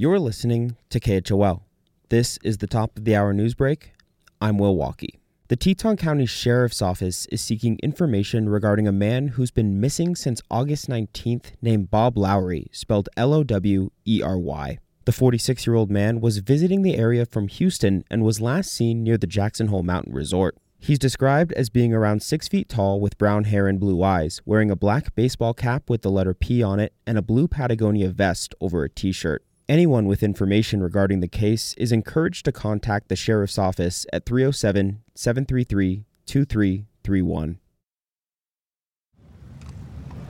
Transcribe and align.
You're 0.00 0.20
listening 0.20 0.76
to 0.90 1.00
KHOL. 1.00 1.62
This 2.08 2.38
is 2.44 2.58
the 2.58 2.68
top 2.68 2.96
of 2.96 3.04
the 3.04 3.16
hour 3.16 3.32
news 3.32 3.54
break. 3.54 3.94
I'm 4.40 4.56
Will 4.56 4.76
Walkey. 4.76 5.18
The 5.48 5.56
Teton 5.56 5.96
County 5.96 6.24
Sheriff's 6.24 6.80
Office 6.80 7.26
is 7.32 7.42
seeking 7.42 7.80
information 7.82 8.48
regarding 8.48 8.86
a 8.86 8.92
man 8.92 9.26
who's 9.26 9.50
been 9.50 9.80
missing 9.80 10.14
since 10.14 10.40
August 10.52 10.88
19th 10.88 11.46
named 11.60 11.90
Bob 11.90 12.16
Lowery, 12.16 12.68
spelled 12.70 13.08
L 13.16 13.34
O 13.34 13.42
W 13.42 13.90
E 14.06 14.22
R 14.22 14.38
Y. 14.38 14.78
The 15.04 15.10
46 15.10 15.66
year 15.66 15.74
old 15.74 15.90
man 15.90 16.20
was 16.20 16.38
visiting 16.38 16.82
the 16.82 16.94
area 16.94 17.26
from 17.26 17.48
Houston 17.48 18.04
and 18.08 18.22
was 18.22 18.40
last 18.40 18.70
seen 18.70 19.02
near 19.02 19.18
the 19.18 19.26
Jackson 19.26 19.66
Hole 19.66 19.82
Mountain 19.82 20.14
Resort. 20.14 20.56
He's 20.78 21.00
described 21.00 21.52
as 21.54 21.70
being 21.70 21.92
around 21.92 22.22
six 22.22 22.46
feet 22.46 22.68
tall 22.68 23.00
with 23.00 23.18
brown 23.18 23.42
hair 23.42 23.66
and 23.66 23.80
blue 23.80 24.00
eyes, 24.04 24.42
wearing 24.46 24.70
a 24.70 24.76
black 24.76 25.16
baseball 25.16 25.54
cap 25.54 25.90
with 25.90 26.02
the 26.02 26.10
letter 26.12 26.34
P 26.34 26.62
on 26.62 26.78
it 26.78 26.92
and 27.04 27.18
a 27.18 27.22
blue 27.22 27.48
Patagonia 27.48 28.10
vest 28.10 28.54
over 28.60 28.84
a 28.84 28.88
t 28.88 29.10
shirt. 29.10 29.42
Anyone 29.68 30.06
with 30.06 30.22
information 30.22 30.82
regarding 30.82 31.20
the 31.20 31.28
case 31.28 31.74
is 31.74 31.92
encouraged 31.92 32.46
to 32.46 32.52
contact 32.52 33.10
the 33.10 33.16
Sheriff's 33.16 33.58
Office 33.58 34.06
at 34.14 34.24
307 34.24 35.02
733 35.14 36.06
2331. 36.24 37.58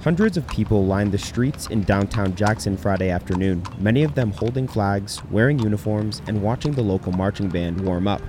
Hundreds 0.02 0.36
of 0.36 0.48
people 0.48 0.86
lined 0.86 1.12
the 1.12 1.18
streets 1.18 1.68
in 1.68 1.84
downtown 1.84 2.34
Jackson 2.34 2.76
Friday 2.76 3.10
afternoon, 3.10 3.62
many 3.78 4.02
of 4.02 4.16
them 4.16 4.32
holding 4.32 4.66
flags, 4.66 5.22
wearing 5.30 5.60
uniforms, 5.60 6.20
and 6.26 6.42
watching 6.42 6.72
the 6.72 6.82
local 6.82 7.12
marching 7.12 7.48
band 7.48 7.80
warm 7.80 8.08
up. 8.08 8.22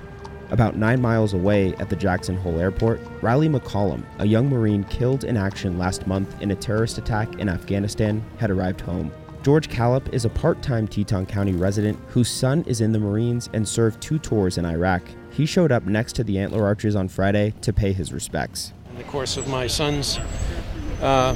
About 0.52 0.76
nine 0.76 1.00
miles 1.00 1.34
away 1.34 1.74
at 1.80 1.90
the 1.90 1.96
Jackson 1.96 2.36
Hole 2.36 2.60
Airport, 2.60 3.02
Rylee 3.20 3.52
McCollum, 3.52 4.04
a 4.20 4.26
young 4.26 4.48
Marine 4.48 4.84
killed 4.84 5.24
in 5.24 5.36
action 5.36 5.76
last 5.76 6.06
month 6.06 6.40
in 6.40 6.52
a 6.52 6.56
terrorist 6.56 6.98
attack 6.98 7.40
in 7.40 7.48
Afghanistan, 7.48 8.22
had 8.38 8.52
arrived 8.52 8.80
home. 8.80 9.10
George 9.42 9.70
Callip 9.70 10.12
is 10.12 10.26
a 10.26 10.28
part 10.28 10.60
time 10.60 10.86
Teton 10.86 11.24
County 11.24 11.52
resident 11.52 11.98
whose 12.08 12.28
son 12.28 12.62
is 12.66 12.82
in 12.82 12.92
the 12.92 12.98
Marines 12.98 13.48
and 13.54 13.66
served 13.66 13.98
two 14.02 14.18
tours 14.18 14.58
in 14.58 14.66
Iraq. 14.66 15.02
He 15.30 15.46
showed 15.46 15.72
up 15.72 15.86
next 15.86 16.12
to 16.16 16.24
the 16.24 16.38
Antler 16.38 16.62
Arches 16.62 16.94
on 16.94 17.08
Friday 17.08 17.54
to 17.62 17.72
pay 17.72 17.94
his 17.94 18.12
respects. 18.12 18.74
In 18.90 18.98
the 18.98 19.04
course 19.04 19.38
of 19.38 19.48
my 19.48 19.66
son's 19.66 20.18
uh, 21.00 21.34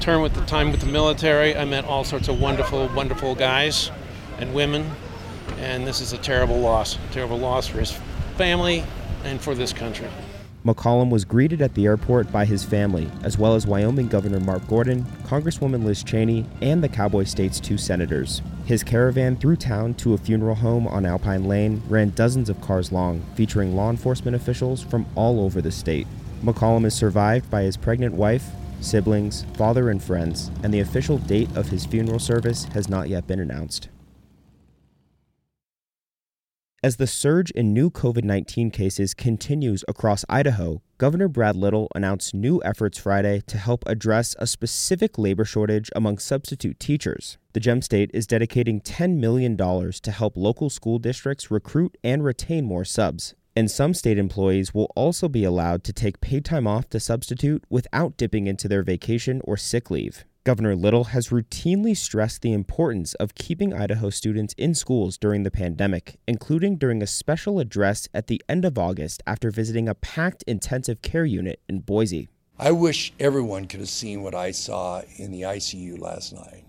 term 0.00 0.22
with 0.22 0.34
the 0.34 0.44
time 0.46 0.72
with 0.72 0.80
the 0.80 0.88
military, 0.88 1.54
I 1.54 1.64
met 1.64 1.84
all 1.84 2.02
sorts 2.02 2.26
of 2.26 2.40
wonderful, 2.40 2.88
wonderful 2.96 3.36
guys 3.36 3.92
and 4.38 4.52
women, 4.52 4.90
and 5.60 5.86
this 5.86 6.00
is 6.00 6.12
a 6.12 6.18
terrible 6.18 6.58
loss. 6.58 6.98
Terrible 7.12 7.38
loss 7.38 7.68
for 7.68 7.78
his 7.78 7.92
family 8.36 8.82
and 9.22 9.40
for 9.40 9.54
this 9.54 9.72
country. 9.72 10.08
McCollum 10.64 11.08
was 11.08 11.24
greeted 11.24 11.62
at 11.62 11.74
the 11.74 11.86
airport 11.86 12.30
by 12.30 12.44
his 12.44 12.62
family, 12.62 13.10
as 13.22 13.38
well 13.38 13.54
as 13.54 13.66
Wyoming 13.66 14.08
Governor 14.08 14.40
Mark 14.40 14.66
Gordon, 14.68 15.04
Congresswoman 15.24 15.84
Liz 15.84 16.02
Cheney, 16.02 16.44
and 16.60 16.84
the 16.84 16.88
Cowboy 16.88 17.24
State's 17.24 17.58
two 17.58 17.78
senators. 17.78 18.42
His 18.66 18.84
caravan 18.84 19.36
through 19.36 19.56
town 19.56 19.94
to 19.94 20.12
a 20.12 20.18
funeral 20.18 20.54
home 20.54 20.86
on 20.86 21.06
Alpine 21.06 21.48
Lane 21.48 21.82
ran 21.88 22.10
dozens 22.10 22.50
of 22.50 22.60
cars 22.60 22.92
long, 22.92 23.22
featuring 23.36 23.74
law 23.74 23.88
enforcement 23.88 24.36
officials 24.36 24.82
from 24.82 25.06
all 25.14 25.40
over 25.40 25.62
the 25.62 25.72
state. 25.72 26.06
McCollum 26.44 26.84
is 26.84 26.94
survived 26.94 27.50
by 27.50 27.62
his 27.62 27.78
pregnant 27.78 28.14
wife, 28.14 28.44
siblings, 28.82 29.46
father, 29.54 29.88
and 29.88 30.02
friends, 30.02 30.50
and 30.62 30.74
the 30.74 30.80
official 30.80 31.16
date 31.16 31.48
of 31.56 31.70
his 31.70 31.86
funeral 31.86 32.18
service 32.18 32.64
has 32.64 32.86
not 32.86 33.08
yet 33.08 33.26
been 33.26 33.40
announced. 33.40 33.88
As 36.82 36.96
the 36.96 37.06
surge 37.06 37.50
in 37.50 37.74
new 37.74 37.90
COVID 37.90 38.24
19 38.24 38.70
cases 38.70 39.12
continues 39.12 39.84
across 39.86 40.24
Idaho, 40.30 40.80
Governor 40.96 41.28
Brad 41.28 41.54
Little 41.54 41.88
announced 41.94 42.32
new 42.32 42.62
efforts 42.64 42.96
Friday 42.96 43.42
to 43.48 43.58
help 43.58 43.84
address 43.86 44.34
a 44.38 44.46
specific 44.46 45.18
labor 45.18 45.44
shortage 45.44 45.90
among 45.94 46.16
substitute 46.16 46.80
teachers. 46.80 47.36
The 47.52 47.60
Gem 47.60 47.82
State 47.82 48.10
is 48.14 48.26
dedicating 48.26 48.80
$10 48.80 49.18
million 49.18 49.58
to 49.58 50.10
help 50.10 50.38
local 50.38 50.70
school 50.70 50.98
districts 50.98 51.50
recruit 51.50 51.98
and 52.02 52.24
retain 52.24 52.64
more 52.64 52.86
subs. 52.86 53.34
And 53.54 53.70
some 53.70 53.92
state 53.92 54.16
employees 54.16 54.72
will 54.72 54.90
also 54.96 55.28
be 55.28 55.44
allowed 55.44 55.84
to 55.84 55.92
take 55.92 56.22
paid 56.22 56.46
time 56.46 56.66
off 56.66 56.88
to 56.90 57.00
substitute 57.00 57.62
without 57.68 58.16
dipping 58.16 58.46
into 58.46 58.68
their 58.68 58.82
vacation 58.82 59.42
or 59.44 59.58
sick 59.58 59.90
leave. 59.90 60.24
Governor 60.42 60.74
Little 60.74 61.04
has 61.04 61.28
routinely 61.28 61.94
stressed 61.94 62.40
the 62.40 62.54
importance 62.54 63.12
of 63.14 63.34
keeping 63.34 63.74
Idaho 63.74 64.08
students 64.08 64.54
in 64.56 64.74
schools 64.74 65.18
during 65.18 65.42
the 65.42 65.50
pandemic, 65.50 66.18
including 66.26 66.78
during 66.78 67.02
a 67.02 67.06
special 67.06 67.60
address 67.60 68.08
at 68.14 68.26
the 68.26 68.40
end 68.48 68.64
of 68.64 68.78
August 68.78 69.22
after 69.26 69.50
visiting 69.50 69.86
a 69.86 69.94
packed 69.94 70.42
intensive 70.46 71.02
care 71.02 71.26
unit 71.26 71.60
in 71.68 71.80
Boise. 71.80 72.30
I 72.58 72.72
wish 72.72 73.12
everyone 73.20 73.66
could 73.66 73.80
have 73.80 73.90
seen 73.90 74.22
what 74.22 74.34
I 74.34 74.52
saw 74.52 75.02
in 75.18 75.30
the 75.30 75.42
ICU 75.42 75.98
last 75.98 76.32
night. 76.32 76.64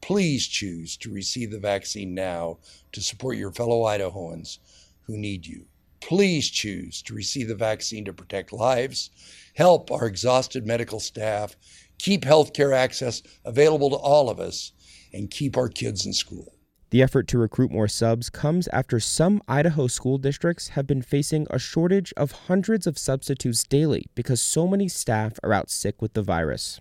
Please 0.00 0.48
choose 0.48 0.96
to 0.96 1.12
receive 1.12 1.52
the 1.52 1.60
vaccine 1.60 2.14
now 2.14 2.58
to 2.90 3.00
support 3.00 3.36
your 3.36 3.52
fellow 3.52 3.82
Idahoans 3.82 4.58
who 5.02 5.16
need 5.16 5.46
you. 5.46 5.66
Please 6.08 6.48
choose 6.48 7.02
to 7.02 7.12
receive 7.12 7.48
the 7.48 7.54
vaccine 7.54 8.02
to 8.06 8.14
protect 8.14 8.50
lives, 8.50 9.10
help 9.54 9.92
our 9.92 10.06
exhausted 10.06 10.66
medical 10.66 11.00
staff, 11.00 11.54
keep 11.98 12.22
healthcare 12.22 12.74
access 12.74 13.22
available 13.44 13.90
to 13.90 13.96
all 13.96 14.30
of 14.30 14.40
us, 14.40 14.72
and 15.12 15.30
keep 15.30 15.54
our 15.54 15.68
kids 15.68 16.06
in 16.06 16.14
school. 16.14 16.54
The 16.88 17.02
effort 17.02 17.28
to 17.28 17.38
recruit 17.38 17.70
more 17.70 17.88
subs 17.88 18.30
comes 18.30 18.68
after 18.68 18.98
some 18.98 19.42
Idaho 19.46 19.86
school 19.86 20.16
districts 20.16 20.68
have 20.68 20.86
been 20.86 21.02
facing 21.02 21.46
a 21.50 21.58
shortage 21.58 22.14
of 22.16 22.32
hundreds 22.32 22.86
of 22.86 22.96
substitutes 22.96 23.62
daily 23.64 24.06
because 24.14 24.40
so 24.40 24.66
many 24.66 24.88
staff 24.88 25.34
are 25.42 25.52
out 25.52 25.68
sick 25.68 26.00
with 26.00 26.14
the 26.14 26.22
virus. 26.22 26.80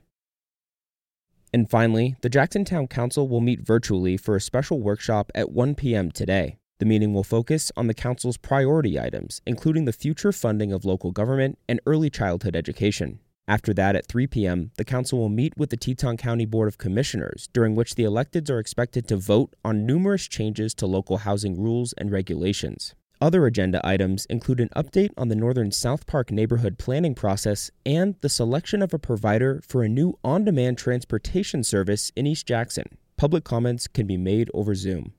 And 1.54 1.70
finally, 1.70 2.16
the 2.22 2.30
Jackson 2.30 2.64
Town 2.64 2.88
Council 2.88 3.28
will 3.28 3.42
meet 3.42 3.60
virtually 3.60 4.16
for 4.16 4.38
a 4.38 4.42
special 4.42 4.80
workshop 4.80 5.34
at 5.36 5.52
1 5.52 5.76
p.m. 5.76 6.14
today. 6.14 6.60
The 6.80 6.86
meeting 6.86 7.12
will 7.12 7.24
focus 7.24 7.72
on 7.76 7.88
the 7.88 7.96
Council's 7.96 8.38
priority 8.38 9.00
items, 9.00 9.42
including 9.48 9.86
the 9.86 9.94
future 9.94 10.32
funding 10.32 10.72
of 10.72 10.86
local 10.86 11.12
government 11.12 11.58
and 11.68 11.82
early 11.88 12.12
childhood 12.12 12.56
education. 12.56 13.20
After 13.48 13.74
that, 13.74 13.96
at 13.96 14.08
3 14.08 14.28
p.m., 14.28 14.72
the 14.78 14.86
Council 14.86 15.18
will 15.18 15.30
meet 15.30 15.58
with 15.58 15.72
the 15.72 15.78
Teton 15.78 16.18
County 16.18 16.46
Board 16.46 16.68
of 16.68 16.78
Commissioners, 16.78 17.50
during 17.52 17.76
which 17.76 17.96
the 17.96 18.04
electeds 18.04 18.52
are 18.52 18.60
expected 18.60 19.08
to 19.08 19.18
vote 19.18 19.56
on 19.66 19.86
numerous 19.88 20.28
changes 20.28 20.76
to 20.76 20.86
local 20.86 21.18
housing 21.18 21.60
rules 21.60 21.94
and 21.94 22.12
regulations. 22.12 22.94
Other 23.20 23.48
agenda 23.48 23.82
items 23.84 24.26
include 24.26 24.60
an 24.60 24.70
update 24.76 25.10
on 25.18 25.30
the 25.30 25.36
Northern 25.36 25.72
South 25.72 26.06
Park 26.06 26.30
neighborhood 26.30 26.78
planning 26.78 27.16
process 27.16 27.72
and 27.86 28.14
the 28.22 28.30
selection 28.30 28.84
of 28.84 28.94
a 28.94 29.00
provider 29.00 29.64
for 29.68 29.82
a 29.82 29.90
new 29.90 30.20
on 30.24 30.46
demand 30.46 30.78
transportation 30.78 31.64
service 31.64 32.12
in 32.16 32.28
East 32.28 32.46
Jackson. 32.46 32.86
Public 33.16 33.44
comments 33.44 33.88
can 33.88 34.06
be 34.06 34.18
made 34.18 34.52
over 34.54 34.76
Zoom. 34.76 35.14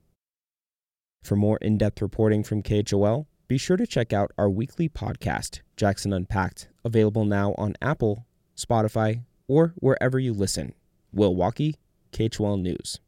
For 1.23 1.35
more 1.35 1.57
in 1.57 1.77
depth 1.77 2.01
reporting 2.01 2.43
from 2.43 2.63
KHOL, 2.63 3.27
be 3.47 3.57
sure 3.57 3.77
to 3.77 3.87
check 3.87 4.13
out 4.13 4.31
our 4.37 4.49
weekly 4.49 4.89
podcast, 4.89 5.61
Jackson 5.75 6.13
Unpacked, 6.13 6.69
available 6.85 7.25
now 7.25 7.53
on 7.57 7.75
Apple, 7.81 8.25
Spotify, 8.55 9.23
or 9.47 9.73
wherever 9.77 10.19
you 10.19 10.33
listen. 10.33 10.73
Will 11.11 11.35
Walkey, 11.35 11.75
KHOL 12.11 12.57
News. 12.61 12.99